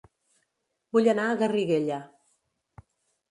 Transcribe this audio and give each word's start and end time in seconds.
Vull 0.97 1.09
anar 1.11 1.27
a 1.27 1.35
Garriguella 1.43 1.99